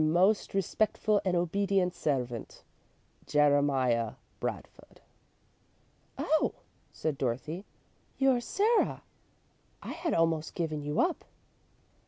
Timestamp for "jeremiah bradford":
3.27-4.99